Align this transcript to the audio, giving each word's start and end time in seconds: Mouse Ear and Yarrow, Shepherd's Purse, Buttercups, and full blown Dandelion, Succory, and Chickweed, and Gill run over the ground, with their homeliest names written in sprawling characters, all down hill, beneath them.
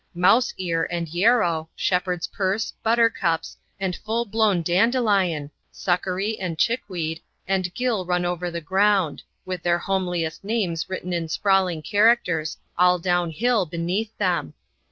Mouse 0.15 0.51
Ear 0.57 0.87
and 0.89 1.07
Yarrow, 1.07 1.69
Shepherd's 1.75 2.25
Purse, 2.25 2.73
Buttercups, 2.81 3.55
and 3.79 3.95
full 3.95 4.25
blown 4.25 4.63
Dandelion, 4.63 5.51
Succory, 5.71 6.39
and 6.39 6.57
Chickweed, 6.57 7.21
and 7.47 7.71
Gill 7.75 8.03
run 8.07 8.25
over 8.25 8.49
the 8.49 8.61
ground, 8.61 9.21
with 9.45 9.61
their 9.61 9.77
homeliest 9.77 10.43
names 10.43 10.89
written 10.89 11.13
in 11.13 11.27
sprawling 11.27 11.83
characters, 11.83 12.57
all 12.79 12.97
down 12.97 13.29
hill, 13.29 13.67
beneath 13.67 14.17
them. 14.17 14.55